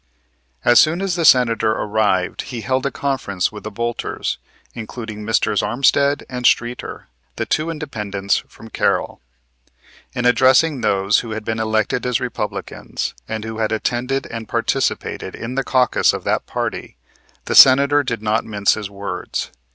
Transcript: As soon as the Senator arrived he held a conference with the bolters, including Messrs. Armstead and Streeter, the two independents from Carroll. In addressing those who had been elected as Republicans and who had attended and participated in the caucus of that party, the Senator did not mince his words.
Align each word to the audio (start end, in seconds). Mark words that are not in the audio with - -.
As 0.65 0.79
soon 0.79 0.99
as 0.99 1.13
the 1.13 1.23
Senator 1.25 1.73
arrived 1.73 2.41
he 2.49 2.61
held 2.61 2.87
a 2.87 2.91
conference 2.91 3.51
with 3.51 3.61
the 3.65 3.69
bolters, 3.69 4.39
including 4.73 5.23
Messrs. 5.23 5.61
Armstead 5.61 6.23
and 6.27 6.43
Streeter, 6.47 7.05
the 7.35 7.45
two 7.45 7.69
independents 7.69 8.37
from 8.47 8.69
Carroll. 8.71 9.21
In 10.15 10.25
addressing 10.25 10.81
those 10.81 11.19
who 11.19 11.33
had 11.33 11.45
been 11.45 11.59
elected 11.59 12.07
as 12.07 12.19
Republicans 12.19 13.13
and 13.29 13.43
who 13.43 13.59
had 13.59 13.71
attended 13.71 14.25
and 14.25 14.49
participated 14.49 15.35
in 15.35 15.53
the 15.53 15.63
caucus 15.63 16.13
of 16.13 16.23
that 16.23 16.47
party, 16.47 16.97
the 17.45 17.53
Senator 17.53 18.01
did 18.01 18.23
not 18.23 18.43
mince 18.43 18.73
his 18.73 18.89
words. 18.89 19.51